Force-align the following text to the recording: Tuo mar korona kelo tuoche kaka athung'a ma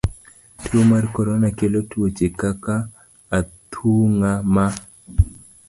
Tuo 0.63 0.81
mar 0.91 1.05
korona 1.15 1.47
kelo 1.57 1.79
tuoche 1.89 2.27
kaka 2.39 2.75
athung'a 3.37 4.31
ma 4.53 4.65